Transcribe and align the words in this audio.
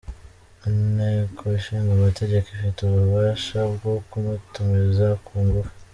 Inteko 0.69 1.41
Ishinga 1.59 1.91
Amategeko 1.97 2.47
ifite 2.55 2.79
ububasha 2.83 3.57
bwo 3.73 3.91
kumutumiza 4.09 5.07
ku 5.25 5.33
ngufu. 5.45 5.73